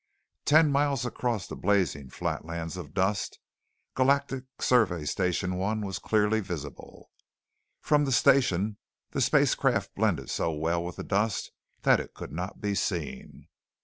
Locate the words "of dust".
2.75-3.37